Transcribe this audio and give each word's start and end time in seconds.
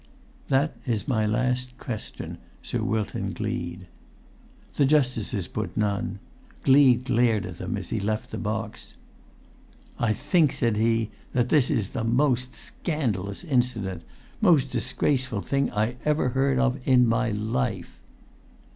"That 0.47 0.77
is 0.87 1.07
my 1.07 1.27
last 1.27 1.77
question, 1.77 2.39
Sir 2.63 2.81
Wilton 2.81 3.33
Gleed." 3.35 3.85
The 4.73 4.85
justices 4.87 5.47
put 5.47 5.77
none. 5.77 6.17
Gleed 6.63 7.03
glared 7.05 7.45
at 7.45 7.59
them 7.59 7.77
as 7.77 7.91
he 7.91 7.99
left 7.99 8.31
the 8.31 8.39
box. 8.39 8.95
"I 9.99 10.11
think," 10.13 10.53
said 10.53 10.75
he, 10.75 11.11
"that 11.33 11.49
this 11.49 11.69
is 11.69 11.91
the 11.91 12.03
most 12.03 12.55
scandalous 12.55 13.43
incident—most 13.43 14.71
disgraceful 14.71 15.41
thing 15.41 15.71
I 15.71 15.97
ever 16.03 16.29
heard 16.29 16.57
of 16.57 16.79
in 16.87 17.05
my 17.05 17.29
life!" 17.29 17.99